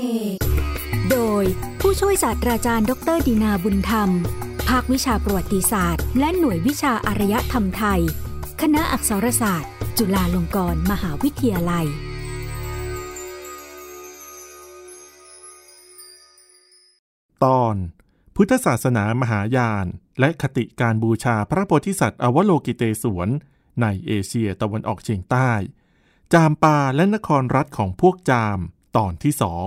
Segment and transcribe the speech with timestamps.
[0.00, 0.06] เน
[1.10, 1.44] โดย
[1.80, 4.10] ผู้ช่วยศาสตราจารย์ ดรดีนาบุญธรรม
[4.68, 8.00] ภาควิชาประวัติศาสตร์ และหน่วยวิชาอารยธรรมไทย
[8.60, 11.86] คณะอักษรศาสตร์ จุฬาลงกรณ์มหาวิทยาลัย
[17.44, 17.74] ตอน
[18.36, 19.86] พุทธศาสนามหายาน
[20.20, 23.28] และคติการบูชาพระโพธิสัตว์อวโลกิเตศวน
[23.82, 25.50] ในเอเชียตะวันออกเฉียงใต้
[26.32, 28.58] จามปาและนครรัฐของพวกจาม
[28.96, 29.66] ตอนที่สอง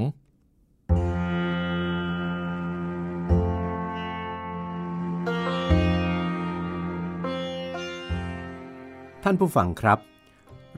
[9.26, 10.00] ท่านผู้ฟังครับ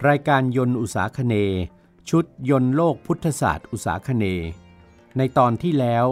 [0.08, 1.36] รายการยนต์อุตสาคเน
[2.10, 4.26] ชุดยนต์โลกพุทธศาสตร์อุตสาคเน
[5.18, 6.06] ในตอนที่แล้ว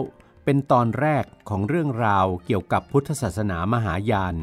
[0.44, 4.36] เป็นตอนแรกของเรื่องราวเกี่ยวกับพุทธศาสนามหายาน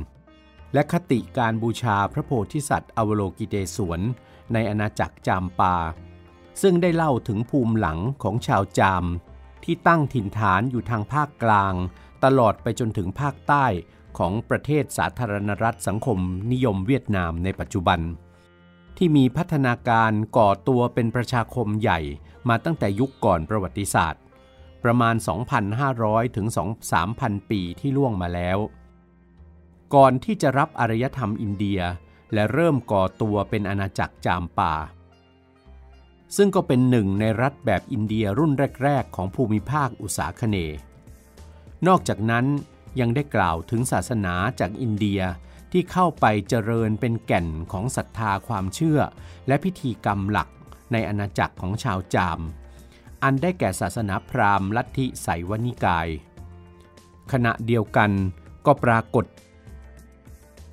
[0.74, 4.02] และคติการบูชาพระโพธิสัตว์อวโลกิเตศวน
[4.54, 5.76] ในอาณาจักรจามปา
[6.62, 9.06] ซึ่งได้เล่าถึงภูมิหลังของชาวจาม
[9.64, 11.74] ที่ตั้งถิ่นฐานอยู่ทางภาคกลาง
[12.24, 13.66] ตลอดไปจนถึงภาคใต้
[14.18, 16.20] ของประเทศสาธารณรัฐสังคม
[16.52, 18.00] นิยมเวียดนามในปัจจุบัน
[18.98, 22.00] ที่มีพัฒนาการก่อตัวเป็นประชาคมใหญ่
[22.50, 24.22] มาตั้งแต่ยุคก่อนประวัติศาสตร์
[24.84, 25.16] ประมาณ
[25.76, 26.48] 2,500 ถึง
[27.00, 28.58] 3,000 ปีที่ล่วงมาแล้ว
[29.96, 31.80] ก่อนที่จะรับอารยธรรมอินเดีย
[32.34, 34.74] และเริ่มก่อตัวเป็นอาณาจักรจามปา
[36.36, 38.52] ซึ่งก็เป็นหนึ่งในรัฐแบบอินเดียรุ่น
[38.84, 40.58] แรก ๆ ของภูมิภาคอุษาคเน
[41.88, 42.46] นอกจากนั้น
[43.00, 45.22] ยังได้กล่าวถึงศาสนาจากอินเดีย
[45.72, 49.00] ที่เข้าไปเจริญเป็นแก่นของศรัทธาความเชื่อ
[49.48, 50.50] และพิธีกรรมหลัก
[50.92, 52.40] ในอาณาจักรของชาวจาม
[53.24, 56.08] อันได้แก่ศาสนาพราหมณ์ลัทธิไสวนิกาย
[57.32, 58.12] ขณะเดียวกัน
[58.66, 59.26] ก็ปรากฏ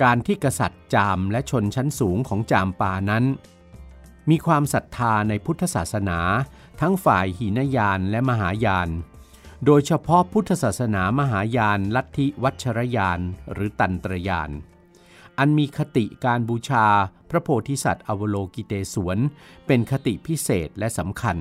[0.03, 3.25] การที่กษัตริย์จามและชนชั้นสูงของจามปานั้น
[4.31, 6.19] มีความศรัทธาในพุทธศาสนา
[6.81, 8.89] ทั้งฝ่ายหินยานและมหายาน
[9.65, 13.21] โดยเฉพาะพุทธศาสนามหายานลัทธิวัชรยาน
[13.53, 14.51] หรือตันตรยาน
[15.39, 16.87] อันมีคติการบูชา
[17.31, 19.19] พระโพธิสัตว์อวโลกิเตศวน
[19.67, 21.37] เป็นคติพิเศษและสำคัญ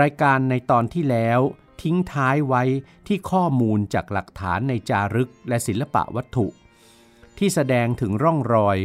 [0.00, 1.40] รายการในตอนที่แล้ว
[1.82, 2.62] ทิ้งท้ายไว้
[3.06, 6.46] ที่ข้อมูลจากหลักฐานในจารึกและศิลปะวัตถุ
[7.38, 8.78] ที่แสดงถึงร่องรอย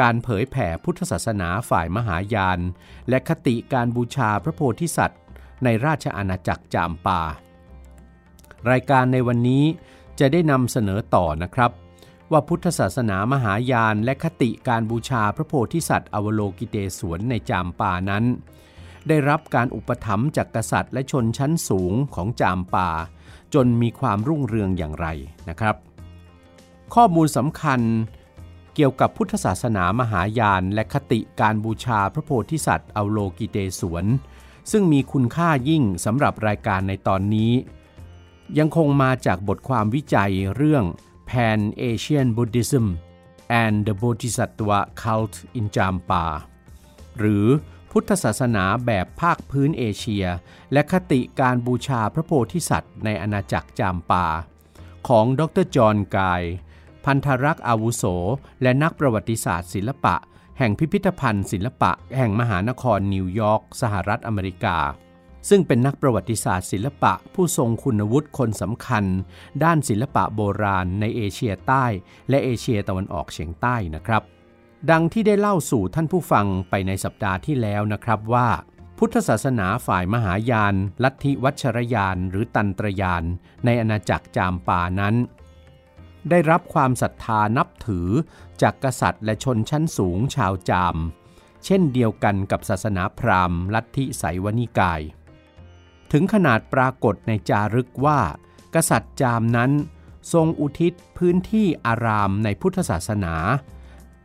[0.00, 2.60] การเผยแผ่พุทธศาสนาฝ่ายมหายาน
[3.08, 5.20] และคติการบูชาพระโพธิสัตว์
[5.64, 7.20] ในราชอาณาจักรจามปา
[8.70, 9.64] รายการในวันนี้
[10.20, 11.70] จะได้นำเสนอต่อนะครับ
[12.32, 18.24] ว่าพุทธศาสนามหายานและคติการบูชาพระโพธิสัตว์อวโลกิเตศวนในจามปานั้น
[19.08, 22.90] ได้รับการอุปถัมภ์จากกษัตริย์และชนชั้นสูงของจามปา
[23.54, 25.06] จนมีความรุ่งเรืองอย่างไร
[25.48, 25.76] นะครับ
[26.94, 27.80] ข้อมูลสำคัญ
[28.74, 34.04] เกี่ยวกับพุทธศาสนามหายานและคติการบูชาพระโพธิสัตว์อวโลกิเตศวน
[34.70, 37.52] ซึ่งมีคุณค่ายิ่งสำหรับรายการในตอนนี้
[38.58, 40.84] ยังคงมาจากบทความวิจัยเรื่อง
[41.30, 42.86] Pan Asian Buddhism
[43.62, 46.24] and the Bodhisattva Cult in Jampa
[47.18, 47.46] หรือ
[47.90, 50.26] พุทธศาสนาแบบภาคพื้นเอเชีย
[50.72, 54.26] และคติการบูชาพระโพธิสัตว์ในอาณาจักรจามปา
[55.08, 56.42] ของดรจอห์นกาย
[57.04, 58.04] พันธรักษ์อาวุโส
[58.62, 60.16] และนักประวัติศาสตร์ศิลปะ
[60.58, 64.78] แห่งพิพิธภัณฑ์ศิลปะแห่งมหานครนิวยอร์กสหรัฐอเมริกา
[65.48, 69.04] ซึ่งเป็นนักประวัติศาสตร์ศิลปะผู้ทรงคุณวุฒิคนสำคัญ
[69.64, 71.86] ด้านศิลปะโบราณในเอเชียใต้
[72.28, 74.22] และเอเชียตะวันออกเฉียงใต้นะครับ
[74.90, 78.48] ดังที่ได้เล่าสู่ท่านผู้ฟังไปในสัปดาห์ที่แล้วนะครับว่า
[78.98, 83.24] พุทธศาสนาฝ่ายมหายาน ลัทธิวัชรยาน หรือตันตรยาน
[83.64, 85.14] ในอาณาจักรจามปานั้น
[86.30, 88.08] ได้รับความศรัทธานับถือ
[88.62, 90.96] จากกษัตริย์และชนชั้นสูงชาวจาม
[91.64, 95.00] เช่นเดียวกันกับศาสนาพราหมณ์ ลัทธิไสยวนิกาย
[96.12, 98.20] ถึงขนาดปรากฏในจารึกว่า
[98.74, 99.70] กษัตริย์จามนั้น
[100.32, 103.34] ทรงอุทิศพื้นที่อารามในพุทธศาสนา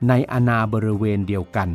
[0.10, 1.70] ในอาณาบริเวณเดียวกัน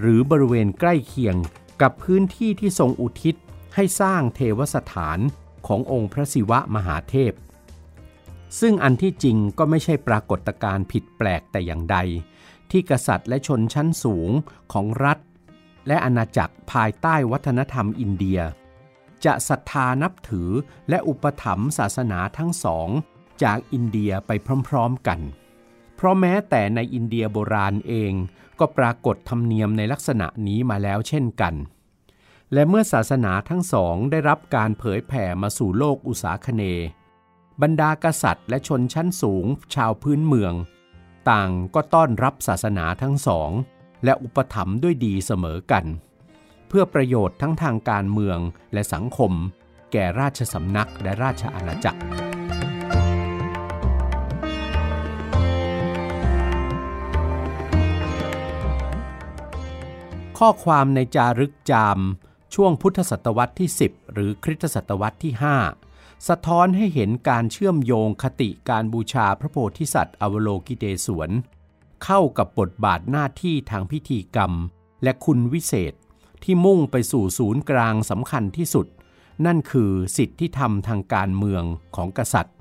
[0.00, 1.36] หรือบริเวณใกล้เคียง
[1.82, 3.34] กับพื้นที่ที่ทรงอุทิศ
[3.74, 5.18] ให้สร้างเทวสถาน
[5.66, 7.32] ขององค์พระศิวะมหาเทพ
[8.60, 11.96] ซึ่งอันที่จริงก็ไม่ใช่ปรากฏการณ์ผิดแปลกแต่อย่างใด
[12.70, 14.30] ที่กษัตริย์และชนชั้นสูง
[14.72, 15.18] ของรัฐ
[15.86, 18.40] และอาณาจักรภายใต้วัฒนธรรมอินเดีย
[19.26, 20.50] จะศรัทธานับถือ
[20.88, 22.88] และอุปถัมภ์ศาสนาทั้งสอง
[23.42, 24.30] จากอินเดียไป
[24.68, 25.20] พร้อมๆกัน
[25.96, 28.12] เพราะแม้แต่ในอินเดียโบราณเอง
[28.58, 31.54] ก็ปรากฏธรรมเนียมในลักษณะนี้มาแล้วเช่นกัน
[32.52, 36.62] และเมื่อศาสนาทั้งสองได้รับการเผยแผ่มาสู่โลกอุษาคเน
[37.62, 40.54] บรรดากษัตริย์และชนชั้นสูงชาวพื้นเมือง
[41.30, 43.50] ต่างก็ต้อนรับศาสนาทั้งสอง
[44.04, 45.84] และอุปถัมภ์ด้วยดีเสมอกัน
[46.74, 48.38] เพื่อประโยชน์ทั้งทางการเมือง
[48.72, 49.32] และสังคม
[49.92, 52.00] แก่ราชสำนักและราชอาณาจักร
[60.38, 61.98] ข้อความในจารึกจาม
[62.54, 65.32] ช่วงพุทธศตวรรษที่ 10 หรือคริสตศตวรรษที่
[65.80, 71.30] 5 สะท้อนให้เห็นการเชื่อมโยงคติการบูชาพระโพธิสัตว์อวโลกิเตศวน
[72.04, 74.52] เข้ากับบทบาทหน้าที่ทางพิธีกรรม
[75.02, 75.94] และคุณวิเศษ
[76.44, 78.86] ที่มุ่งไปสู่ศูนย์กลางสำคัญที่สุด
[79.46, 81.64] นั่นคือสิทธิธรรมทางการเมือง
[81.96, 82.56] ของกษัตริย์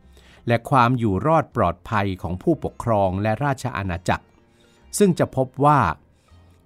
[0.48, 4.26] และความอยู่รอดปลอดภัยของผู้ปกครองและราชอาณาจักร
[4.98, 5.80] ซึ่งจะพบว่า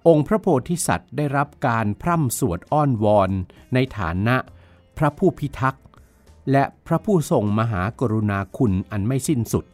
[0.08, 3.30] องค์พระโพธิสัตว์ได้รับการพร่ำสวดอ้อนวอน
[3.74, 4.36] ในฐานะ
[4.98, 5.84] พระผู้พิทักษ์
[6.52, 9.64] และพระผู้ทรงมหากรุณาคุณอันไม่สิ้นสุด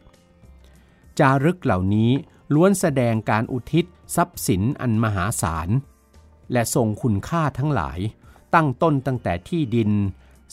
[1.19, 2.11] จารึกเหล่านี้
[2.53, 3.85] ล้วนแสดงการอุทิศ
[4.15, 5.69] ทรัพย์สินอันมหาศาล
[6.51, 7.99] และทรงคุณค่าทั้งหลาย
[8.55, 9.91] ตั้งต้นตั้งแต่ที่ดิน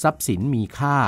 [0.03, 0.99] ทรัพย์สินมีค่า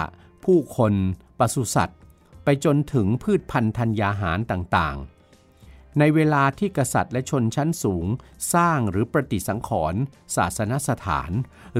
[0.44, 0.94] ผู้คน
[1.38, 2.00] ปศุสัตว์
[2.44, 8.06] ไปจนถึงพืชพันธุ์ธัญญาหารต่างๆ ในเวลาที่กษัตริย์และชนชั้นสูง
[8.54, 10.00] สร้างหรือประดิษฐสังขรณ์
[10.36, 11.30] ศาสนสถาน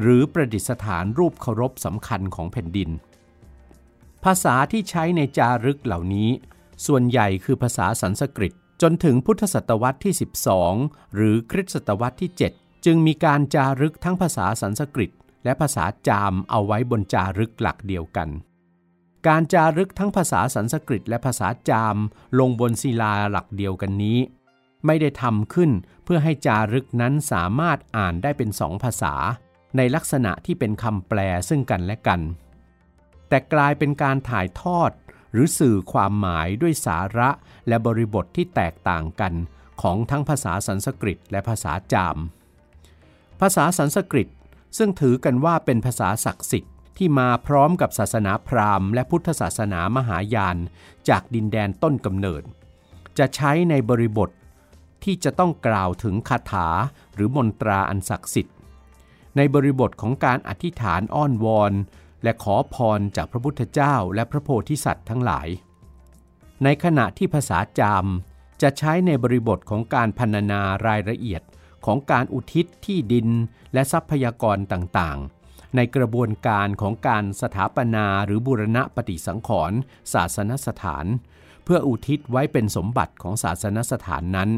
[0.01, 2.91] หรือประดิษฐานรูปเคารพสำคัญของแผ่นดิน
[4.25, 6.31] ภาษาที่ใช้ในจารึกเหล่านี้
[6.87, 8.53] ส่วนใหญ่คือภาษาสันสกฤต
[8.83, 10.15] จนถึงพุทธศตวรรษที่
[10.65, 15.11] 12 หรือคริสตศตวรรษที่ 7 จึงมีการจารึกทั้งภาษาสันสกฤต
[15.45, 18.29] และภาษาจามเอาไว้บนจารึกหลักเดียวกัน
[19.27, 21.97] การจารึกทั้งภาษาสันสกฤต และภาษาจาม
[22.39, 24.19] ลงบนศิลาหลักเดียวกันนี้
[24.87, 25.71] ไม่ได้ทำขึ้น
[26.05, 29.15] เพื่อให้จารึกนั้นสามารถอ่านได้เป็นสองภาษา
[29.77, 31.19] ในลักษณะที่เป็นคำแปล
[31.49, 32.21] ซึ่งกันและกัน
[33.29, 34.91] แต่กลายเป็นการถ่ายทอด
[35.33, 37.31] หรือสื่อความหมายด้วยสาระ
[37.69, 39.33] และบริบทที่แตกต่างกัน
[39.83, 42.17] ของทั้งภาษาสันสกฤตและภาษาจาม
[43.45, 44.29] ภาษาสันสกฤต
[44.79, 50.57] ซึ่งถือกันว่าเป็นภาษาศักดิ์สิทธิ์ที่มาพร้อมกับศาสนาพราหมณ์และพุทธศาสนามหายาน
[51.09, 52.43] จากดินแดนต้นกำเนิด
[53.19, 54.31] จะใช้ในบริบท
[55.05, 56.69] ที่จะต้องกล่าวถึงคาถา
[57.15, 58.57] หรือมนตราอันศักดิ์สิทธิ์
[59.37, 61.73] ในบริบทของการอธิษฐานอ้อนวอน
[62.23, 65.49] และขอพรจากพระพุทธเจ้าและพระโพธิสัตว์ทั้งหลาย
[66.65, 68.07] ในขณะที่ภาษาจาม
[68.63, 71.43] จะใช้ในบริบทของการพรรณนารายละเอียด
[71.87, 73.29] ของการอุทิศที่ดิน
[73.73, 79.79] และทรัพยากรต่างๆ ในกระบวนการของการสถาปนาหรือบูรณะปฏิสังขรณ์
[80.13, 81.07] ศาสนสถาน
[81.65, 84.51] เพื่ออุทิศไว้เป็นสมบัติของศาสนสถานนั้น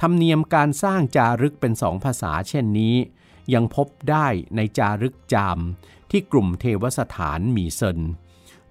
[0.00, 2.94] ธรรมเนียมการสร้างจารึกเป็นสองภาษาเช่นนี้
[3.54, 4.26] ยังพบได้
[4.56, 5.58] ในจารึกจาม
[6.10, 7.98] ที่กลุ่มเทวสถานมีเซน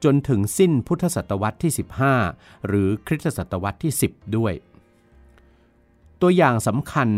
[0.04, 1.72] จนถึงสิ้นพุทธศตวรรษที่
[2.20, 4.54] 15 หรือคริสตศตวรรษที่ 10 ด้วย
[6.22, 7.10] ตัวอย่างสำคัญ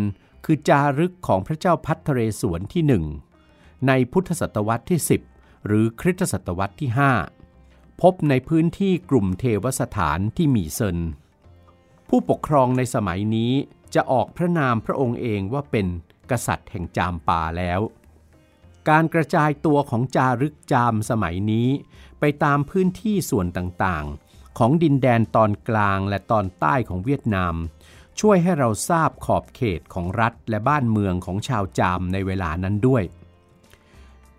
[0.45, 3.05] คือจารึกของพระเจ้าพัทเรศวรที่หนึ่ง
[3.87, 4.99] ในพุทธศตวรรษที่
[5.33, 6.89] 10 หรือคริสตศตวรรษที่
[7.45, 10.97] 5 พบในพื้นที่กลุ่มเทวสถานที่มีเซน
[12.09, 13.53] ผู้ปกครองในสมัยนี้
[13.93, 15.87] จะออกพระนามพระองค์เองว่าเป็น
[16.31, 17.79] กษัตริย์แห่งจามปาแล้ว
[18.89, 21.69] การกระจายตัวของจารึกจามสมัยนี้
[22.19, 27.55] ไปตามพื้นที่ส่วนต่างๆ ของดินแดนตอนกลางและตอนใต้ของเวียดนาม
[28.25, 33.03] ช่วยให้เราทราบขอบเขตของรัฐและบ้านเมืองของชาวจามในเวลานั้นด้วย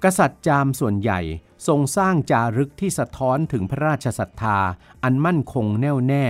[0.04, 1.20] กษัตริย์จามส่วนใหญ่
[1.66, 4.58] ทรงสร้างจารึกที่สะท้อนถึงพระราชศรัทธา
[5.02, 6.24] อันมั่นคงแน่วแน่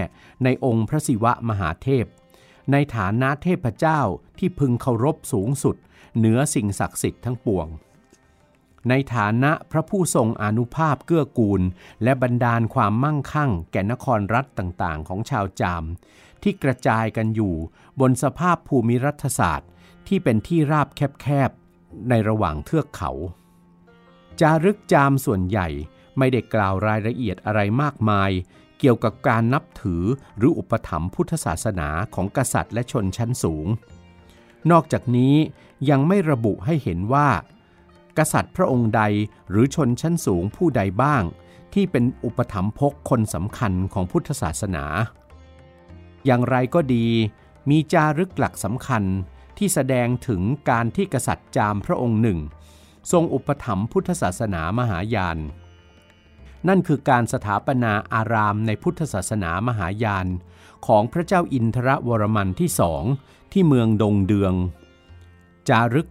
[0.45, 2.07] ในองค์พระศิวะมหาเทพ
[2.73, 4.00] ในฐานะเทพเจ้า
[4.38, 5.76] ที่พึงเคารพสูงสุด
[6.17, 7.67] เหนือสิ่งศักดิ์สิทธิ์ทั้งปวง
[8.88, 11.62] ในฐานะพระผู้ทรงอนุภาพเกื้อกูล
[12.02, 15.85] และบรรดาลความมั่งคั่ง แก่นครรัฐต่างๆ ของชาวจาม
[16.45, 17.55] ที่กระจายกันอยู่
[18.01, 19.71] บนสภาพภูมิรัฐศาสตร์
[20.09, 23.11] ที่เป็นที่ราบแคบๆ ในระหว่างเทือกเขา
[24.41, 25.69] จารึกจามส่วนใหญ่
[26.19, 28.31] ไม่ได้กล่าวรายละเอียดอะไรมากมาย
[28.79, 30.03] เกี่ยวกับการนับถือ
[30.37, 33.67] หรืออุปถัมภ์พุทธศาสนาของกษัตริย์และชนชั้นสูง
[34.71, 35.35] นอกจากนี้
[35.91, 37.29] ยังไม่ระบุให้เห็นว่า
[38.19, 39.03] กษัตริย์พระองค์ใด
[39.51, 41.23] หรือชนชั้นสูงผู้ใดบ้าง
[41.75, 44.85] ที่เป็นอุปถัมภกคนสำคัญของพุทธศาสนา
[46.26, 47.07] อย่างไรก็ดี
[47.71, 49.04] มีจารึกหลักสำคัญ
[49.59, 52.38] ที่แสดงถึงการที่กษัตริย์จามพระองค์หนึ่ง
[53.12, 55.38] ทรงอุปถัมภ์พุทธศาสนามหายาน
[56.69, 60.26] นั่นคือการสถาปนาอารามในพุทธศาสนามหายาน
[60.87, 63.02] ของพระเจ้าอินทรวรมันที่สอง
[63.52, 64.54] ที่เมืองดงเดือง
[65.69, 66.09] จารึก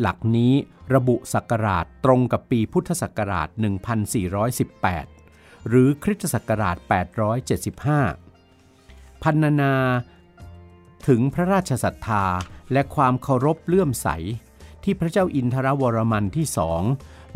[0.00, 0.52] หลักนี้
[0.94, 3.48] ระบุศักราชตรงกับปีพุทธศักราช
[4.82, 6.76] 1418 หรือคริสตศักราช
[7.52, 8.23] 875
[9.24, 9.74] พันนา
[11.08, 12.24] ถึงพระราชศรัทธา
[12.72, 14.08] และความเคารพเลื่อมใส
[14.84, 16.82] ที่พระเจ้าอินทรวรมันที่สอง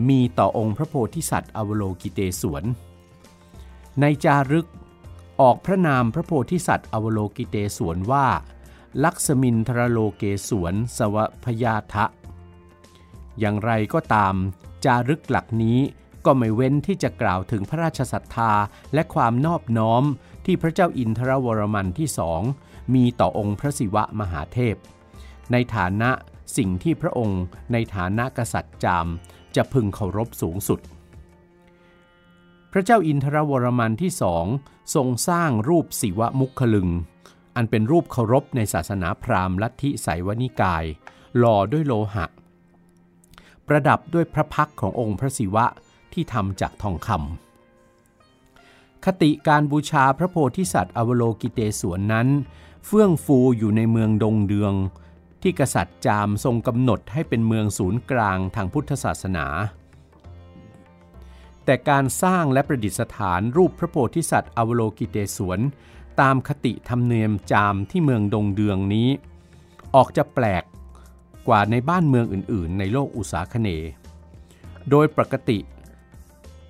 [0.08, 2.64] มีต่อองค์พระโพธิสัตว์อวโลกิเตศวน
[4.00, 4.68] ในจารึก
[5.40, 8.26] ออกพระนามพระโพธิสัตว์อวโลกิเตศวนว่า
[9.04, 12.04] ลักษมินทรโลเกศวนสวพยาทะ
[13.38, 14.34] อย่างไรก็ตาม
[14.84, 15.78] จารึกหลักนี้
[16.30, 18.52] ก็ไม่เว้นที่จะกล่าวถึงพระราชศรัทธา
[18.94, 20.04] และความนอบน้อม
[20.46, 22.40] ที่พระเจ้าอินทรวรมันที่สอง
[22.94, 24.76] มีต่อองค์พระศิวะมหาเทพ
[25.52, 26.10] ในฐานะ
[26.56, 27.42] สิ่งที่พระองค์
[27.72, 29.06] ในฐานะกษัตริย์จาม
[29.56, 30.80] จะพึงเคารพสูงสุด
[32.72, 34.44] พระเจ้าอินทรวรมันที่สอง
[34.94, 36.88] ทรงสร้างรูปศิวะมุขลึง
[37.56, 40.84] อันเป็นรูปเคารพในศาสนาพราหมณ์ลัทธิไสยวนิกาย
[41.38, 42.26] หล่อด้วยโลหะ
[43.66, 45.66] ประดับด้วยพระพักขององค์พระศิวะ
[46.12, 52.28] ที่ทำจากทองคำคติการบูชาพระโพธิสัตว์อวโลกิเตศวนนั้น
[52.86, 54.74] เฟื่องฟูอยู่ในเมืองดงเดือง
[55.42, 59.46] ที่กษัตริย์จามทรงกำหนดให้เป็นเมืองศูนย์กลางทางพุทธศาสนา
[61.64, 65.60] แต่การสร้างและประดิษฐานรูปพระโพธิสัตว์อวโลกิเตศวน
[66.20, 69.08] ตามคติธรรมเนียมจามที่เมืองดงเดืองนี้
[69.94, 70.64] ออกจะแปลก
[71.48, 73.68] กว่าในบ้านเมืองอื่นๆ ในโลกอุษาคเน
[74.90, 75.58] โดยปกติ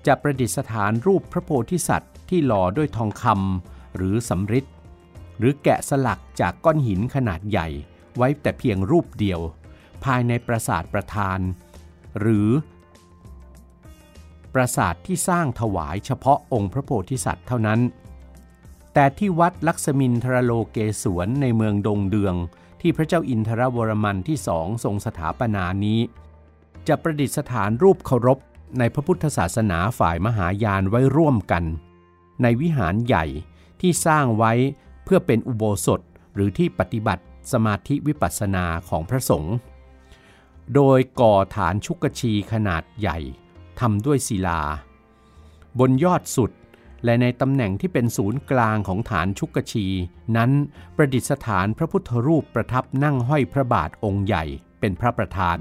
[0.07, 4.65] จะประดิษฐานรูปพระโพธิสัตว์ที่หล่อด้วยทองคำหรือสำริด
[5.39, 7.67] หรือแกะสลักจากก้อนหินขนาดใหญ่
[8.17, 9.39] ไว้แต่เพียงรูปเดียว
[10.03, 11.39] ภายในปราสาทประธาน
[12.19, 12.49] หรือ
[14.53, 17.79] ปราสาทที่สร้างถวายเฉพาะองค์พระโพธิสัตว์เท่านั้น
[18.93, 22.35] แต่ที่วัดลักษมินทรโลเกศวนในเมืองดงเดือง
[22.81, 25.99] ที่พระเจ้าอินทรวรมันที่สองทรงสถาปนานี้
[26.87, 28.39] จะประดิษฐานรูปเคารพ
[28.77, 31.63] ในพระพุทธศาสนาฝ่ายมหายานไว้ร่วมกัน
[32.41, 33.25] ในวิหารใหญ่
[33.81, 34.53] ที่สร้างไว้
[35.03, 36.01] เพื่อเป็นอุโบสถ
[36.33, 39.55] หรือที่ปฏิบัติสมาธิวิปัสสนาของพระสงฆ์
[40.75, 43.17] โดยก่อฐานชุกชีขนาดใหญ่
[43.79, 44.61] ทำด้วยศิลา
[45.79, 46.51] บนยอดสุด
[47.03, 49.85] และในตำแหน่งที่เป็นศูนย์กลางของฐานชุกชี
[50.37, 50.51] นั้น
[50.95, 54.43] ประดิษฐานพระพุทธรูปประทับนั่งห้อยพระบาทองค์ใหญ่
[54.79, 55.59] เป็นพระประธาน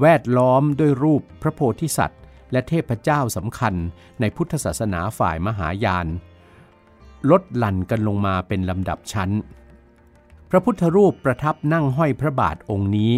[0.00, 2.20] แวดล้อมด้วยรูปพระโพธิสัตว์
[2.52, 3.74] และเทพเจ้าสำคัญ
[4.20, 6.06] ในพุทธศาสนาฝ่ายมหายาน
[7.30, 9.30] ลดหลั่นกันลงมาเป็นลำดับชั้น
[10.50, 13.12] พระพุทธรูปประทับนั่งห้อยพระบาทองค์นี้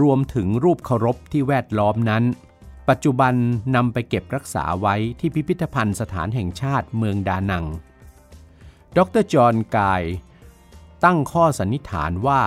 [0.00, 2.24] รวมถึงรูปเคารพที่แวดล้อมนั้น
[2.88, 3.34] ปัจจุบัน
[3.76, 7.64] นำไปเก็บรักษาไว้ที่พิพิธภัณฑ์สถานแห่งชาติเมืองดานัง
[8.96, 10.02] ดรจอห์นกาย
[11.04, 12.40] ตั้งข้อสันนิษฐานว่า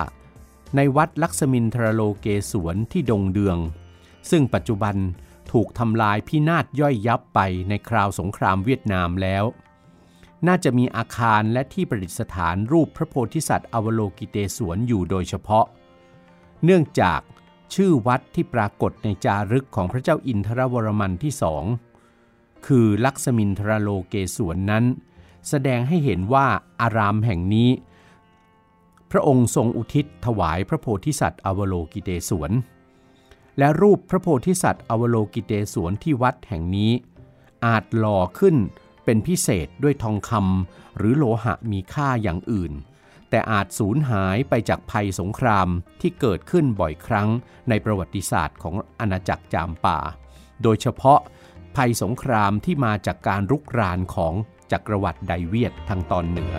[0.76, 3.58] ในวัดลักษมินทรโลเกศวนที่ดงเดือง
[4.30, 4.96] ซึ่งปัจจุบัน
[5.52, 9.44] ถูกทำลายพินาศย่อยยับไปในคราวสงครามเวียดนามแล้ว
[10.46, 15.64] น่าจะมีอาคารและที่ประดิษฐานรูปพระโพธิสัตว์อวโลกิเตศวนอยู่โดยเฉพาะ
[16.64, 17.20] เนื่องจาก
[17.74, 21.64] ชื่อวัดที่ปรากฏในจารึกของพระเจ้าอินทรวรมันที่สอง
[22.66, 24.84] คือลักษมินทรโลเกศวนนั้น
[25.48, 26.46] แสดงให้เห็นว่า
[26.80, 27.70] อารามแห่งนี้
[29.10, 32.52] พระองค์ทรงอุทิศถวายพระโพธิสัตว์อวโลกิเตศวน
[33.58, 36.92] และรูปพระโพธิสัตว์อวโลกิเตศวนที่วัดแห่งนี้
[37.66, 38.56] อาจหล่อขึ้น
[39.04, 42.72] เป็นพิเศษด้วยทองคำหรือโลหะมีค่าอย่างอื่น
[43.30, 45.68] แต่อาจสูญหายไปจากภัยสงคราม
[46.00, 47.28] ที่เกิดขึ้นบ่อยครั้ง
[47.68, 49.98] ในประวัติศาสตร์ของอาณาจักรจามป่า
[50.62, 51.20] โดยเฉพาะ
[51.76, 54.34] ภัยสงครามที่มาจากการรุกรานของ
[54.72, 56.54] จักรวรรดิไดเวียดทางตอนเหนือ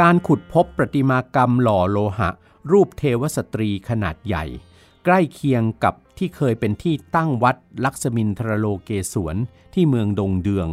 [0.00, 2.30] การขุดพบประติมากรรมหล่อโลหะ
[2.72, 4.44] รูปเทวสตรีขนาดใหญ่
[5.04, 9.36] ใกล้เคียงกับที่เคยเป็นที่ตั้งวัดลักษมินทรโลเกศวร
[9.74, 10.68] ที่เมืองดงเดือง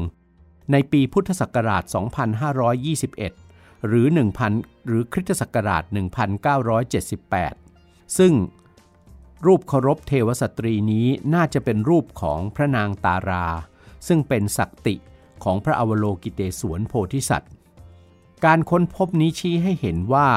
[0.71, 1.83] ในปีพุทธศักราช
[3.09, 4.05] 2521 หรือ
[4.47, 5.83] 1000 หรือคริสตศักราช
[7.01, 8.33] 1978 ซึ่ง
[9.45, 13.47] รูปเคารพเทวสตรีนี้น่าจะเป็นรูปของพระนางตารา
[14.07, 14.95] ซึ่งเป็นศักติ
[15.43, 17.51] ของพระอวโลกิเตศวนโพธิสัตว์
[18.45, 20.29] การค้นพบนี้ชี้ให้เห็นว่า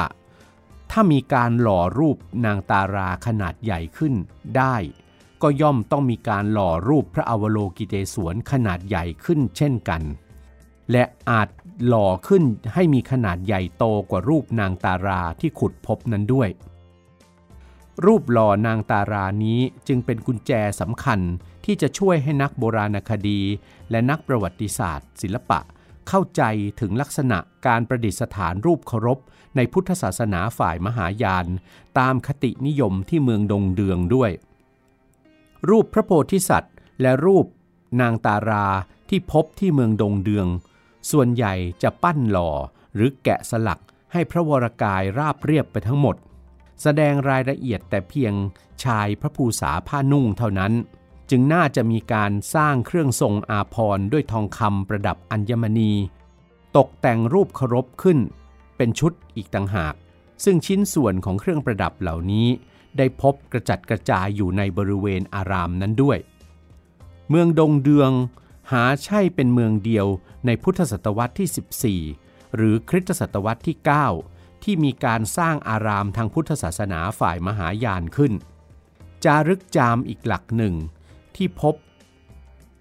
[0.91, 4.15] ถ้ามีการหล่อรูปนางตาราขนาดใหญ่ขึ้น
[4.57, 4.77] ได้
[5.43, 10.03] ก็ย่อมต้องมีการหล่อรูปพระอวโลกิเตศวนขนาดใหญ่ขึ้นเช่นกัน
[10.93, 11.49] และอาจ
[11.87, 12.45] หล่อขึ้น
[12.75, 16.49] ให้มีขนาดใหญ่โตกว่ารูปนางตาราที่ขุดพบนั้นด้วย
[18.05, 21.21] รูปหล่อนางตารานี้จึงเป็นกุญแจสำคัญ
[21.65, 23.41] ที่จะช่วยให้นักโบราณคดี
[23.91, 25.61] และนักประวัติศาสตร์ ศิลปะ
[26.09, 26.43] เข้าใจ
[26.81, 29.19] ถึงลักษณะการประดิษฐานรูปเคารพ
[29.57, 31.47] ในพุทธศาสนาฝ่ายมหายาน
[31.99, 34.31] ตามคตินิยมที่เมืองดงเดืองด้วย
[35.69, 37.47] รูปพระโพธิสัตว์ และรูป
[38.01, 38.67] นางตารา
[39.09, 40.47] ที่พบที่เมืองดงเดือง
[41.11, 42.51] ส่วนใหญ่จะปั้นหล่อ
[42.95, 43.81] หรือแกะสลัก
[44.13, 46.17] ให้พระวรากายราบเรียบไปทั้งหมด
[46.83, 48.35] แสดงรายละเอียดแต่เพียง
[48.85, 50.73] ชายพระภูษาผ้านุ่งเท่านั้น
[51.37, 55.93] จึงน่าจะมีการสร้างเครื่องทรงอาพรด้วยทองคำประดับอัญมณี
[56.77, 58.19] ตกแต่งรูปเคารพขึ้น
[58.77, 59.95] เป็นชุดอีกต่างหาก
[60.45, 62.49] ซึ่งชิ้นส่วนของเครื่องประดับเหล่านี้
[62.97, 66.19] ได้พบกระจัดกระจายอยู่ในบริเวณอารามนั้นด้วย
[67.29, 68.11] เมืองดงเดือง
[68.73, 70.07] หาใช่เป็นเมืองเดียว
[70.47, 73.77] ในพุทธศตวรรษที่ 14 หรือคริสตศตวรรษที่
[74.21, 78.33] 9 ที่มีการสร้างอารามทางพุทธศาสนาฝ่ายมหายานขึ้น
[79.25, 80.77] จารึกจามอีกหลักหนึ่ง
[81.37, 81.75] ที่พบ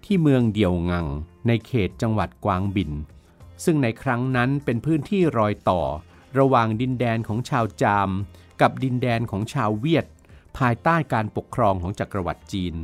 [0.04, 1.06] ที่เมืองเดียวงัง
[1.46, 2.90] ในเขตจังหวัดกวางบิน
[3.64, 5.82] ซึ่งในครั้งนั้นเป็นพื้นที่รอยต่อ
[6.38, 8.10] ระหว่างดินแดนของชาวจาม
[8.60, 10.06] กับดินแดนของชาวเวียด
[10.58, 12.74] ภายใต้การปกครองของจักรวรรดิจีน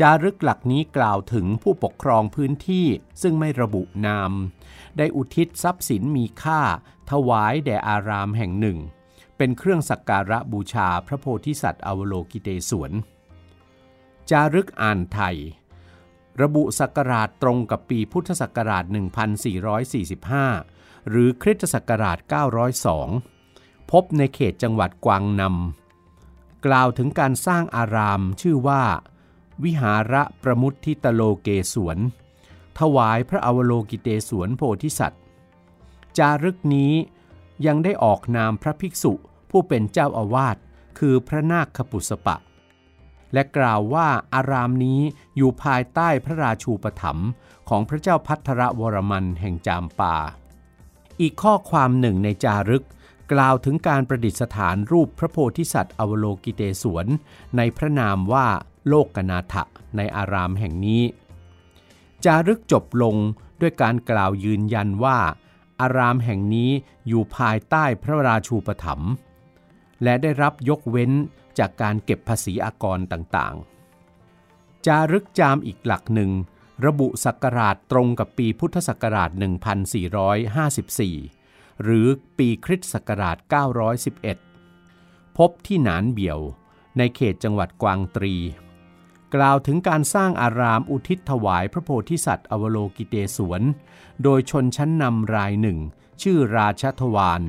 [0.00, 2.86] จารึกหลักนี้กล่าวถึงผู้ปกครองพื้นที่
[3.22, 4.32] ซึ่งไม่ระบุนาม
[4.96, 6.60] ได้อุทิศทรัพย์สินมีค่า
[7.10, 8.78] ถวายแด่อารามแห่งหนึ่ง
[9.36, 12.92] เป็นเครื่องสักการะบูชาพระโพธิสัตว์อวโลกิเตศวน
[14.30, 15.36] จารึกอ่านไทย
[16.42, 18.84] ระบุศักราชตรงกับปีพุทธศักราช
[20.36, 22.18] 1445 หรือคริสตศักราช
[23.04, 28.84] 902 พบในเขตจังหวัดกวางนำกล่าวถึงการสร้างอารามชื่อว่า
[29.64, 31.98] วิหาระประมุทิตโลเกสวน
[32.78, 35.22] ถวายพระอวโลกิเตศวนโพธิสัตว์
[36.18, 36.92] จารึกนี้
[37.66, 39.12] ยังได้ออกนามพระภิกษุ
[39.50, 40.56] ผู้เป็นเจ้าอาวาส
[40.98, 42.36] คือพระนาคขปุสปะ
[43.34, 45.00] และกล่าวว่าอารามนี้
[45.36, 47.28] อยู่ภายใต้พระราชูปถัมภ์
[47.68, 50.16] ของพระเจ้าพัทรวรมันแห่งจามปา
[51.20, 52.84] อีกข้อความหนึ่งในจารึก
[53.32, 57.06] กล่าวถึงการประดิษฐานรูปพระโพธิสัตว์อวโลกิเตศวน
[57.56, 58.46] ในพระนามว่า
[58.88, 59.62] โลกกนาถะ
[59.96, 61.02] ในอารามแห่งนี้
[62.24, 63.16] จารึกจบลง
[63.60, 65.18] ด้วยการกล่าวยืนยันว่า
[65.80, 66.70] อารามแห่งนี้
[67.08, 69.10] อยู่ภายใต้พระราชูปถัมภ์
[70.02, 71.12] และได้รับยกเว้น
[71.58, 76.30] จากการเก็บภาษีอากรต่างๆ จารึกจามอีกหลักหนึ่ง
[76.86, 79.30] ระบุศักราชตรงกับปีพุทธศักราช
[80.16, 82.06] 1454 หรือ
[82.38, 83.36] ปีคริสต์ศักราช
[84.56, 86.40] 911 พบที่หนานเบี่ยว
[86.98, 88.34] ในเขตจังหวัดกวางตรี
[89.34, 93.62] กล่าวถึงการสร้างอารามอุทิศถวายพระโพธิสัตว์อวโลกิเตศวน
[94.22, 95.78] โดยชนชั้นนำรายหนึ่ง
[96.22, 97.42] ชื่อราชทวาร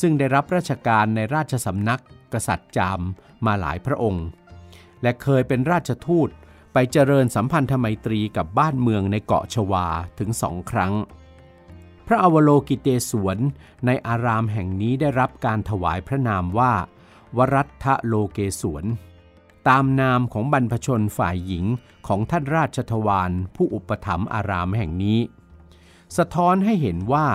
[0.00, 3.00] ซึ่งได้รับราชการในราชสำนัก กษัตริย์จาม
[3.46, 4.26] มาหลายพระองค์
[5.02, 6.28] และเคยเป็นราชทูต
[6.72, 9.86] ไปเจริญสัมพันธไมตรีกับบ้านเมืองในเกาะชวา
[10.18, 10.94] ถึงสองครั้ง
[12.06, 13.38] พระอวโลกิเตศวน
[13.86, 16.72] ในอารามแห่งนี้ได้รับการถวายพระนามว่า
[17.36, 18.84] วรัตทะโลเกศวน
[19.68, 21.64] ตามนามของบรรพชนฝ่ายหญิง
[22.06, 25.18] ของท่านราชทวารผู้อุปถัมภ์อารามแห่งนี้
[26.16, 27.26] สะท้อนให้เห็นว่า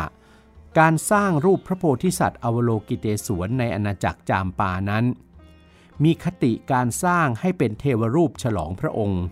[0.79, 5.05] การสร้างรูปพระโพธิสัตว์อวโลกิเตศวนในอาณาจักรจามปานั้น
[6.03, 9.23] มีคติการสร้างให้เป็นเทวรูปฉลองพระองค์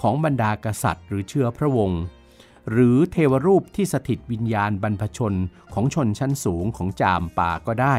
[0.00, 2.00] ของบรรดากษัตริย์หรือเชื้อพระวงศ์
[2.70, 5.34] หรือเทวรูปที่สถิตวิญญาณบรรพชน
[5.74, 7.96] ของชนชั้นสูงของจามปาก็ได้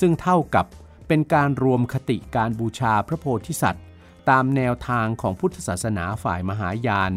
[0.00, 0.66] ซึ่งเท่ากับ
[1.08, 3.84] เป็นการรวมคติการบูชาพระโพธิสัตว์
[4.28, 7.12] ตามแนวทางของพุทธศาสนาฝ่ายมหายาน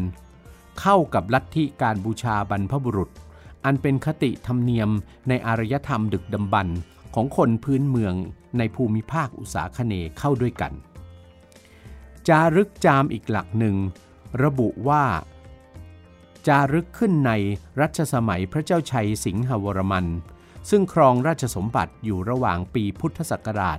[0.80, 3.10] เข้ากับลัทธิการบูชาบรรพบุรุษ
[3.64, 4.90] อันเป็นคติธรรมเนียม
[5.28, 6.78] ในอารยธรรมดึกดำบรรพ์
[7.14, 8.14] ของคนพื้นเมือง
[8.58, 10.72] ในภูมิภาคอุษาคเนเข้าด้วยกัน
[12.28, 13.76] จารึกจามอีกหลักหนึ่ง
[14.42, 15.04] ระบุว่า
[16.46, 17.32] จารึกขึ้นใน
[17.80, 20.06] รัชสมัยพระเจ้าชัยสิงหวรมัน
[20.70, 23.78] ซึ่งครองราชสมบัติอยู่ระหว่างปีพุทธศักราช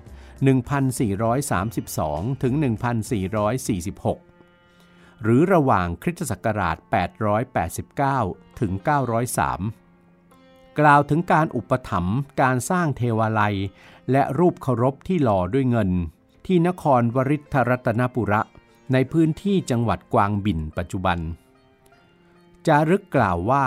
[1.62, 4.25] 1432 ถึง 1446
[5.23, 6.78] หรือระหว่างคริสตศักราช
[7.88, 8.71] 889 ถึง
[9.95, 13.56] 903 กล่าวถึงการอุปถัมภ์การสร้างเทวาลัย
[14.12, 15.89] และรูปเคารพที่หล่อด้วยเงิน
[16.45, 18.41] ที่นครวริทธรัตนปุระ
[18.93, 21.19] ในพื้นที่จังหวัดกวางบินปัจจุบัน
[22.67, 23.65] จารึกกล่าวว่า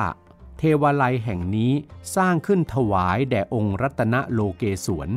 [0.58, 1.72] เทวาลัยแห่งนี้
[2.16, 5.08] สร้างขึ้นถวายแด่องค์รัตนโลเกศวน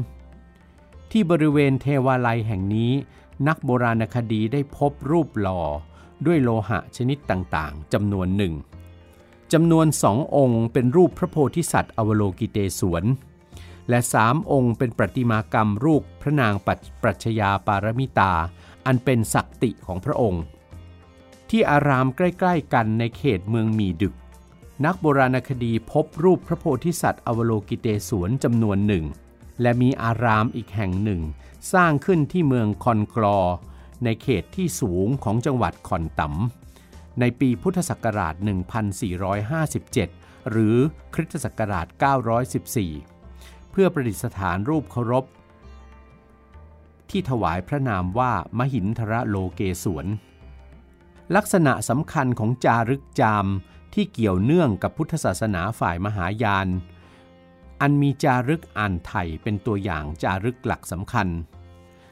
[1.12, 2.92] ที่บริเวณเทวาลัยแห่งนี้
[3.48, 5.62] นักโบราณคดีได้พบรูปหล่อ
[6.26, 8.54] ด้วยโลหะชนิดต่างๆจำนวนหนึ่ง
[9.54, 13.04] จำนวนสององค์เป็นรูปพระโพธิสัตว์อวโลกิเตศวน
[13.90, 18.34] และสามองค์เป็นประติมากรรมรูปพระนางปัจปรัชญาปารมิตา
[18.86, 20.44] อันเป็นศักติของพระองค์
[21.50, 24.16] ที่อารามใกล้ๆกันในเขตเมืองมีดึก
[24.86, 29.06] นักโบราณคดีพบรูปพระโพธิสัตว์อวโลกิเตศวนจำนวนหนึ่ง
[29.62, 31.22] และมีอารามอีกแห่งหนึ่ง
[31.74, 33.40] สร้างขึ้นที่เมืองคอนกรอ
[34.04, 36.34] ในเขตที่สูงของจังหวัดคอนตัม
[37.20, 38.36] ในปีพุทธศักราช
[39.62, 40.76] 1457 หรือ
[41.14, 41.88] คริสตศักราช
[42.80, 45.26] 914 เพื่อประดิษฐานรูปเคารพ
[47.10, 50.06] ที่ถวายพระนามว่ามหินทรโลเกศวน
[51.36, 53.46] ลักษณะสำคัญของจารึกจาม
[53.94, 56.68] ที่เกี่ยวเนื่องกับพุทธศาสนาฝ่ายมหายาน
[57.82, 61.28] อันมีจารึกอ่านไทยเป็นตัวอย่างจารึกหลักสำคัญ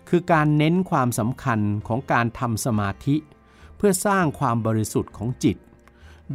[0.10, 3.16] คือการเน้นความสำคัญของการทำสมาธิ
[3.78, 5.58] เพื่อสร้างความบริสุทธิ์ของจิต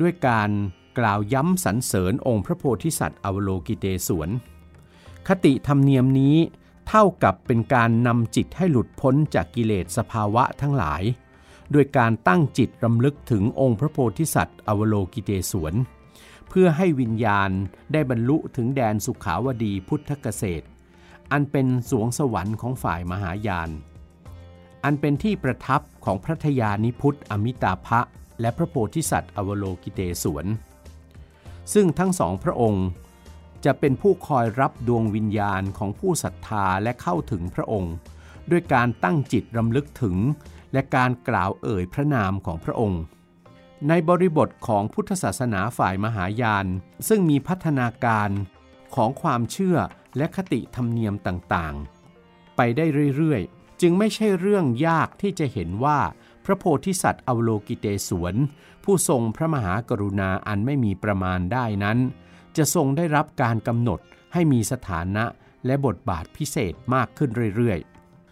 [0.01, 0.51] ด้วยการ
[0.99, 4.29] กล่าวย้ำสรรเสริญองค์พระโพธิสัตว์อวโลกิเตศวน
[5.29, 6.37] คติธรรมเนียมนี้
[6.89, 11.03] เท่ากับเป็นการนำจิตให้หลุดพ้นจากกิเลสสภาวะทั้งหลาย
[11.75, 15.75] ด้วยการตั้งจิตรำลึกถึงองค์พระโพธิสัตว์อวโลกิเตศวน
[16.49, 17.51] เพื่อให้วิญญาณ
[17.93, 20.67] ได้บรรลุถึงแดนสุขาวดีพุทธเกษตร
[21.37, 23.70] อันเป็นสวงสวรรค์ของฝ่ายมหายาน
[24.85, 28.01] อันเป็นที่ประทับของพระทยานิพุทธอมิตาภะ
[28.40, 30.47] และพระโพธิสัตว์อวโลกิเตศวน
[31.73, 32.87] ซึ่งทั้งสองพระองค์
[33.64, 37.94] จะเป็นผู้คอยรับดวงวิญญาณของผู้ศรัทธาและเข้าถึงพระองค์
[38.51, 40.16] ด้วยการตั้งจิตรำลึกถึง
[40.73, 43.03] และการกล่าวเอ่ยพระนามของพระองค์
[43.88, 46.66] ในบริบทของพุทธศาสนาฝ่ายมหายาน
[47.09, 48.31] ซึ่งมีพัฒนาการ
[48.94, 49.79] ของความเชื่อ
[50.16, 52.85] และคติธรรมเนียมต่างๆ ไปได้
[53.16, 55.98] เรื่อยๆ จึงไม่ใช่เรื่องยากที่จะเห็นว่า
[56.44, 58.35] พระโพธิสัตว์อวโลกิเตศวน
[58.85, 61.98] ผู้ทรงพระมหากรุณาอันไม่มีประมาณได้นั้น
[62.57, 64.00] จะทรงได้รับการกำหนด
[64.33, 65.24] ให้มีสถานะ
[65.66, 67.79] และบทบาทพิเศษมากขึ้นเรื่อย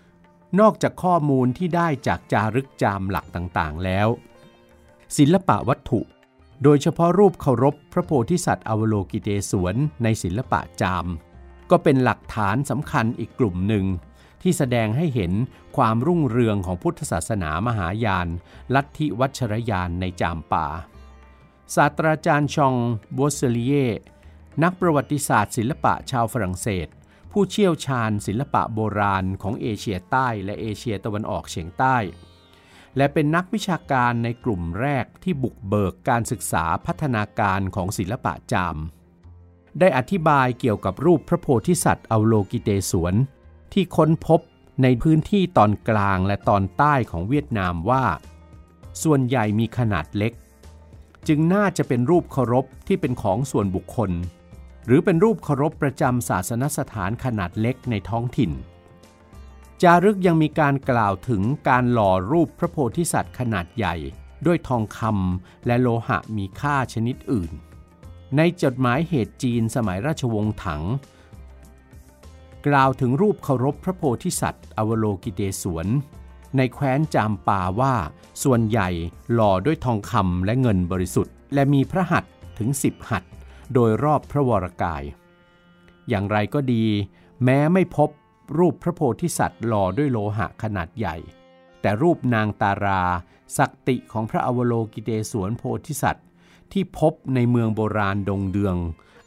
[0.03, 4.09] ๆ นอกจากข้อมูลที่ได้จากจารึกจามหลักต่างๆ แล้ว
[5.17, 6.01] ศิลปะวัตถุ
[6.63, 11.07] โดยเฉพาะรูปเคารพพระโพธิสัตว์อวโลกิเตศวนในศิลปะจาม
[11.73, 13.85] ก็เป็นหลักฐานสำคัญอีกกลุ่มหนึ่ง
[14.43, 15.33] ที่แสดงให้เห็น
[15.77, 18.29] ความรุ่งเรืองของพุทธศาสนามหายาน
[18.75, 20.67] ลัทธิวัชรยานในจามป่า
[21.75, 22.75] ศาสตราจารย์ชอง
[23.17, 23.89] บเซเลีย
[24.63, 26.89] นักประวัติศาสตร์ศิลปะชาวฝรั่งเศส
[27.33, 31.97] ผู้เชี่ยวชาญศิลปะโบราณของเอเชียใต้และเอเชียตะวันออกเฉียงใต้
[32.97, 38.77] และเป็นนักวิชาการในกลุ่มแรกที่บุกเบิกการศึกษาพัฒนาการของศิลปะจาม
[39.81, 43.15] ได้อธิบายเกี่ยวกับรูปพระโพธิสัตว์อโลกิเตศวน
[43.73, 44.41] ที่ค้นพบ
[44.83, 48.05] ในพื้นที่ตอนกลางและตอนใต้ของเวียดนามว่า
[49.03, 50.33] ส่วนใหญ่มีขนาดเล็ก
[51.29, 54.11] จึงน่าจะเป็นรูปเคารพที่เป็นของส่วนบุคคล
[54.87, 58.51] หรือเป็นรูปเคารพประจำศาสนสถานขนาดเล็กในท้องถิ่น
[59.83, 63.95] จารึกยังมีการกล่าวถึงการหล่อรูปพระโพธิสัตว์ขนาดใหญ่
[64.47, 67.53] ด้วยทองคำและโลหะมีค่าชนิดอื่น
[68.37, 70.83] ในจดหมายเหตุจีนสมัยราชวงศ์ถัง
[72.67, 75.87] กล่าวถึงรูปเคารพพระโพธิสัตว์ อวโลกิเตศวน
[76.57, 77.95] ในแคว้นจามปาว่า
[78.43, 78.89] ส่วนใหญ่
[79.33, 83.31] หล่อด้วยทองคำและเงินบริสุทธิ์ และมีพระหัตถ์ถึงสิบหัตถ์
[83.75, 85.03] โดยรอบพระวรกาย
[86.09, 86.85] อย่างไรก็ดี
[87.45, 88.11] แม้ไม่พบ
[88.59, 91.17] รูปพระโพธิสัตว์หล่อด้วยโลหะขนาดใหญ่
[91.81, 93.03] แต่รูปนางตารา
[93.59, 96.25] สักติของพระอวโลกิเตศวนโพธิสัตว์
[96.73, 98.77] ที่พบในเมืองโบราณดงเดือง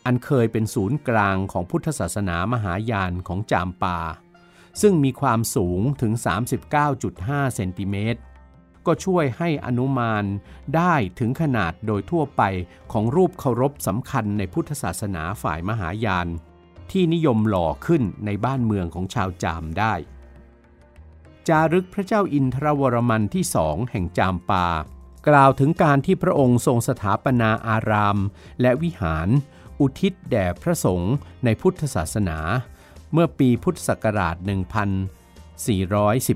[0.06, 4.00] อันเคยเป็นศูนย์กลางของพุทธศาสนามหายานของจามปา
[4.82, 6.14] ซึ่งมีความสูงถึง
[6.84, 8.22] 39.5 เซนติเมตร
[8.86, 10.26] ก็ช่วยให้อนุมาน
[10.76, 12.42] ได้ถึงขนาดโดยทั่วไป
[12.92, 16.28] ของรูปเคารพสำคัญในพุทธศาสนาฝ่ายมหายาน
[16.92, 19.94] ที่นิยมหล่อขึ้นในบ้านเมืองของชาวจามได้
[21.48, 24.68] จารึกพระเจ้าอินทรวรมันที่สองแห่งจามปา
[25.28, 28.18] กล่าวถึงการที่พระองค์ทรงสถาปนาอาราม
[28.62, 29.28] และวิหาร
[29.80, 31.14] อุทิศแด่พระสงฆ์
[31.46, 32.38] ในพุทธศาสนา
[33.14, 34.36] เมื่อปีพุทธศักราช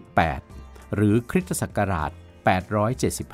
[0.08, 2.12] 1418 หรือคริสตศักราช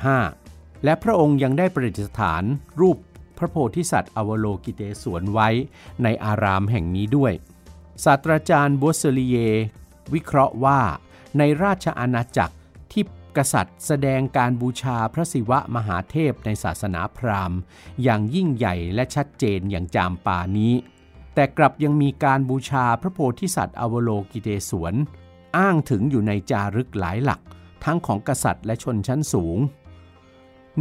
[0.01, 2.43] 875 และพระองค์ยังได้ประดิษฐาน
[2.79, 2.97] รูป
[3.37, 5.49] พระโพธิสัตว์อวโลกิเตศวนไว้
[6.03, 7.33] ในอารามแห่งนี้ด้วย
[8.03, 9.37] ศาสตราจารย์บัวเซลีเย
[10.13, 10.79] วิเคราะห์ว่า
[11.37, 12.55] ในราชอาณาจักร
[12.91, 13.03] ที่
[13.37, 17.59] กษัตริย์ แสดงการบูชาพระศิวะมหาเทพในศาสนาพราหมณ์
[18.03, 20.73] อย่างยิ่งใหญ่และชัดเจนอย่างจามปานี้
[21.33, 24.93] แต่กลับยังมีการบูชาพระโพธิสัตว์อวโลกิเตศวน
[25.57, 27.41] อ้างถึงอยู่ในจารึกหลายหลัก
[27.83, 29.57] ทั้งของกษัตริย์และชนชั้นสูง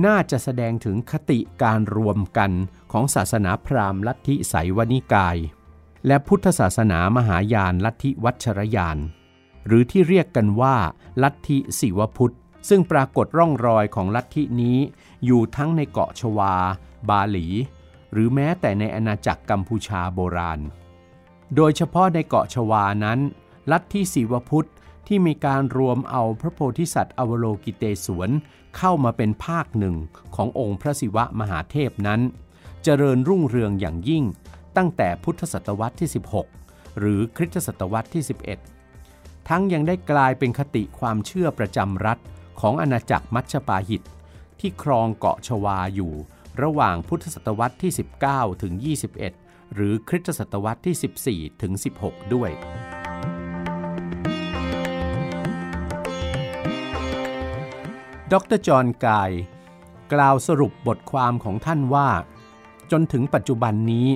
[0.05, 2.51] น่าจะแสดงถึงคติการรวมกัน
[2.93, 5.37] ของศาสนาพราหมณ์ลัทธิไสยวนิกาย
[6.07, 8.99] และพุทธศาสนามหายานลัทธิวัชรยาน
[9.67, 10.77] หรือที่เรียกกันว่า
[11.23, 12.37] ลัทธิศิวพุทธ
[12.69, 14.79] ซึ่งปรากฏร่องรอยของลัทธินี้
[15.25, 16.55] อยู่ทั้งในเกาะชวา
[17.09, 17.47] บาหลี
[18.13, 20.61] หรือแม้แต่ในอาณาจักรกัมพูชาโบราณ
[21.57, 23.19] โดยเฉพาะในเกาะชวานั้น
[23.71, 24.69] ลัทธิศิวพุทธ
[25.07, 28.31] ที่มีการรวมเอาพระโพธิสัตว์อวโลกิเตศวน
[28.77, 29.97] เข้ามาเป็นภาคหนึ่ง
[30.35, 32.21] ขององค์พระศิวะมหาเทพนั้น
[32.83, 34.25] เจริญรุ่งเรืองอย่างยิ่ง
[34.77, 36.09] ตั้งแต่พุทธศตวรรษที่
[36.53, 38.23] 16 หรือคริสตศตวรรษที่
[38.85, 42.19] 11 ทั้งยังได้กลายเป็นคติความเชื่อประจำรัฐ
[42.61, 44.03] ของอาณาจักรมัชปาหิต
[44.61, 46.13] ที่ครองเกาะชวาอยู่
[46.63, 47.93] ระหว่างพุทธศตวรรษที่
[48.27, 48.73] 19 ถึง
[49.25, 52.51] 21 หรือคริสตศตวรรษที่ 14 ถึง 16 ด้วย
[58.33, 59.31] ดรจอห์นกาย
[60.13, 62.09] กล่าวสรุปบทความของท่านว่า
[62.91, 64.09] จนถึงปัจจุบันนี้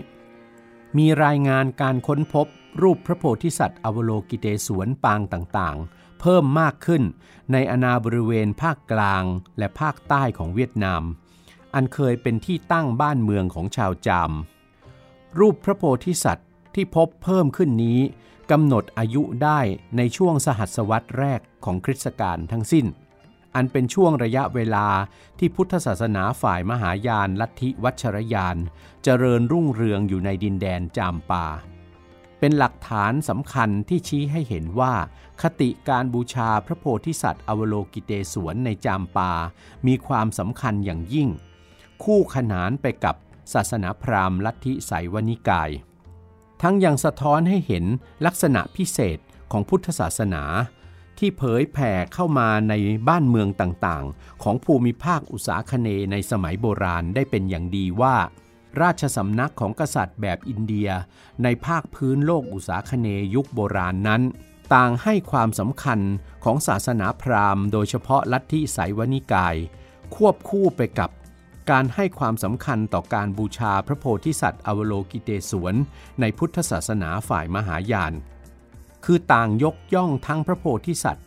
[0.98, 2.46] มีรายงานการค้นพบ
[2.82, 7.02] รูปพระโพธิสัตว์อวโลกิเตศวนปางต่างๆ เพิ่มมากขึ้น
[7.52, 9.24] ในอาณาบริเวณภาคกลาง
[9.58, 11.02] และภาคใต้ของเวียดนาม
[11.74, 14.32] อันเคยเป็นที่ตั้งบ้านเมืองของชาวจาม
[15.38, 18.00] รูปพระโพธิสัตว์ที่พบเพิ่มขึ้นนี้
[18.50, 19.60] กำหนดอายุได้
[19.96, 22.86] ในช่วงสหัสวรรษแรกของคริสตกาลทั้งสิ้น
[23.54, 24.86] อันเป็นช่วงระยะเวลา
[25.38, 28.56] ที่พุทธศาสนาฝ่ายมหายานลัทธิวัชรยาน
[29.04, 31.46] เจริญรุ่งเรืองอยู่ในดินแดนจามปา
[32.38, 34.94] เป็นหลักฐานสำคัญที่ชี้ให้เห็นว่า
[35.42, 39.32] คติการบูชาพระโพธิสัตว์อวโลกิเตศวนในจามปา
[39.86, 41.28] มีความสำคัญอย่างยิ่ง
[42.04, 43.16] คู่ขนานไปกับ
[43.52, 45.70] ศาสนาพราหมณ์ลัทธิไสยวนิกาย
[46.62, 47.84] ทั้งยังสะท้อนให้เห็น
[48.26, 49.18] ลักษณะพิเศษ
[49.52, 50.44] ของพุทธศาสนา
[51.18, 52.74] ที่เผยแผ่เข้ามาใน
[53.08, 58.16] บ้านเมืองต่างๆ ของภูมิภาคอุษาคเนในสมัยโบราณได้เป็นอย่างดีว่า
[58.82, 60.88] ราชสำนักของกษัตริย์แบบอินเดีย
[61.42, 64.22] ในภาคพื้นโลกอุษาคเนยุคโบราณนั้น
[64.74, 66.00] ต่างให้ความสำคัญ
[66.44, 69.56] ของศาสนาพราหมณ์ โดยเฉพาะลัทธิไสยวนิกาย
[70.14, 71.10] ควบคู่ไปกับ
[71.70, 75.74] การให้ความสำคัญต่อการบูชาพระโพธิสัตว์อวโลกิเตศวน
[76.20, 78.12] ในพุทธศาสนาฝ่ายมหายาน
[79.04, 81.26] คือต่างยกย่องทั้งพระโพธิสัตว์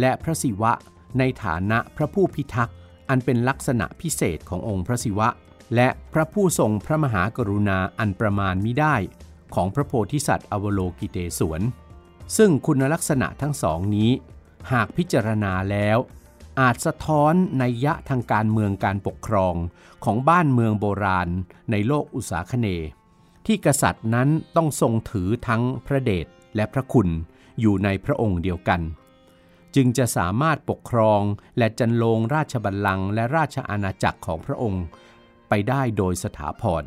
[0.00, 0.72] และพระศิวะ
[1.18, 2.76] ในฐานะพระผู้พิทักษ์
[3.08, 5.28] อันเป็นลักษณะพิเศษขององค์พระศิวะ
[5.74, 8.96] และพระผู้ทรงพระมหากรุณาอันประมาณมิได้
[9.54, 11.60] ของพระโพธิสัตว์อวโลกิเตศวน
[12.36, 14.10] ซึ่งคุณลักษณะทั้งสองนี้
[14.72, 15.98] หากพิจารณาแล้ว
[16.60, 19.54] อาจสะท้อนในยะทางการเมืองการปกครอง
[20.04, 21.28] ของบ้านเมืองโบราณ
[21.70, 22.68] ในโลกอุษาคเน
[23.46, 27.08] ที่กษัตริย์นั้นต้องทรงถือทั้งพระเดชและพระคุณ
[27.60, 28.80] อยู่ในพระองค์เดียวกัน
[29.74, 31.20] จึงจะสามารถปกครอง
[31.58, 34.84] และจันลงราชบัลลังก์และราชอาณาจักรของพระองค์
[35.56, 36.84] ไปได้โดยสถาพร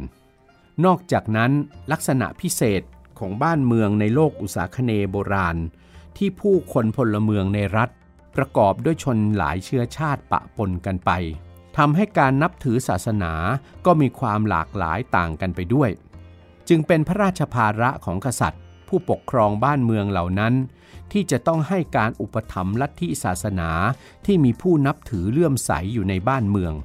[0.85, 1.51] นอกจากนั้น
[1.91, 2.81] ลักษณะพิเศษ
[3.19, 5.57] ของบ้านเมืองในโลกอุษาคเนโบราณ
[6.17, 7.89] ที่ผู้คนพลเมืองในรัฐ
[8.35, 11.11] ประกอบด้วยชนหลายเชื้อชาติปะปนกันไป
[11.77, 13.33] ทำให้การนับถือศาสนา
[13.85, 15.89] ก็มีความหลากหลายต่างกันไปด้วย
[16.69, 20.53] จึงเป็นพระราชภาระของกษัตริย์ ผู้ปกครองบ้านเมืองเหล่านั้น
[21.11, 23.69] ที่จะต้องให้การอุปถัมภ์ลัทธิศาสนา
[24.25, 26.75] ที่มีผู้นับถือเลื่อมใสอยู่ในบ้านเมือง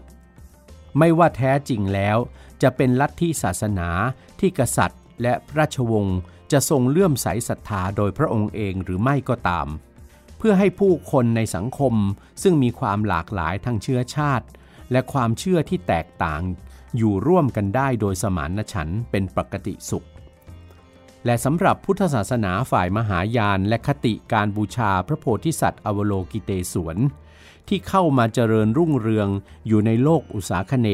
[0.99, 2.19] ไม่ว่าแท้จริงแล้ว
[2.63, 3.89] จะเป็นลัทธิศาสนา
[4.41, 6.19] ที่กษัตริย์ และราชวงศ์
[6.53, 9.69] จะทรงเลื่อมใสศรัทธาโดยพระองค์เองหรือไม่ก็ตาม
[10.39, 11.95] เพื่อให้ผู้คนในสังคม
[12.43, 14.47] ซึ่งมีความหลากหลายทางเชื้อชาติ
[14.93, 16.43] และความเชื่อที่แตกต่าง
[16.97, 20.07] อยู่ร่วมกันได้โดยสมานฉันท์เป็นปกติสุข
[21.27, 26.97] และสำหรับพุทธศาสนาฝ่ายมหายานและคติการบูชาพระโพธิสัตว์อวโลกิเตศวน
[27.69, 29.29] ที่เข้ามาเจริญรุ่งเรือง
[29.67, 30.89] อยู่ในโลกอุษาคเน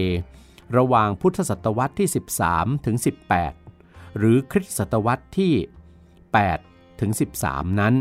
[0.77, 2.09] ระหว่างพุทธศตวรรษที่
[2.47, 2.97] 13 ถึง
[3.57, 5.53] 18 หรือคริสตศตวรรษที่
[6.27, 7.11] 8 ถึง
[7.45, 7.95] 13 นั้น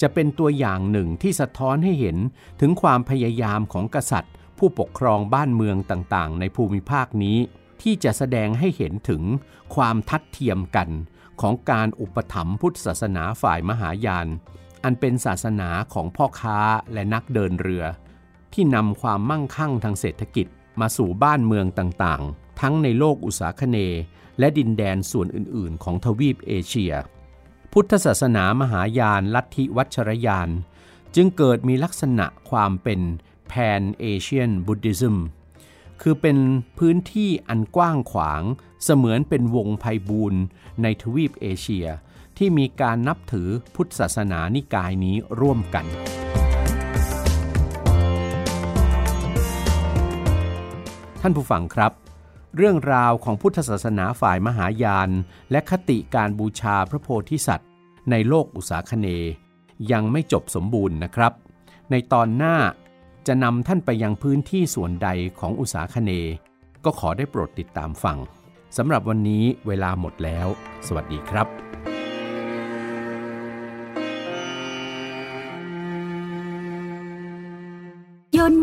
[0.00, 2.16] จะเป็นตัวอย่างหนึ่งที่สะท้อนให้เห็น
[2.60, 7.38] ถึงความพยายามของกษัตริย์ ผู้ปกครองบ้านเมืองต่างๆ ในภูมิภาคนี้
[7.82, 9.22] ที่จะแสดงให้เห็นถึง
[9.74, 10.88] ความทัดเทียมกัน
[11.40, 14.26] ของการอุปถัมภ์พุทธศาสนาฝ่ายมหายาน
[14.84, 16.58] อันเป็นศาสนาของพ่อค้า
[16.92, 17.84] และนักเดินเรือ
[18.52, 20.46] ที่นำความมั่งคั่งทางเศรษฐกิจ
[20.80, 23.78] มาสู่บ้านเมืองต่างๆ ทั้งในโลกอุษาคเน
[24.38, 26.92] และดินแดนส่วนอื่นๆ ของทวีปเอเชีย
[27.72, 30.48] พุทธศาสนามหายานลัทธิวัชรยาน
[31.14, 33.00] จึงเกิดมีลักษณะความเป็น
[33.48, 35.16] แพนเอเชียนบุติซึม
[36.02, 36.38] คือเป็น
[36.78, 38.42] พื้นที่อันกว้างขวาง
[38.84, 40.40] เสมือนเป็นวงไพบูรณ์
[40.82, 41.86] ในทวีปเอเชีย
[42.42, 45.86] ที่มีการนับถือพุทธศาสนานิกายนี้ร่วมกัน
[51.20, 51.92] ท่านผู้ฟังครับ
[52.56, 55.10] เรื่องราวของพุทธศาสนาฝ่ายมหายาน
[55.50, 57.68] และคติการบูชาพระโพธิสัตว์
[58.10, 59.06] ในโลกอุษาคเน
[59.92, 61.32] ยังไม่จบสมบูรณ์นะครับ
[61.90, 62.56] ในตอนหน้า
[63.26, 66.10] จะนำท่านไปยังพื้นที่ส่วนใดของอุษาคเน
[66.84, 68.18] ก็ขอได้โปรดติดตามฟัง
[68.76, 70.46] สำหรับวันนี้เวลาหมดแล้ว
[70.86, 71.99] สวัสดีครับ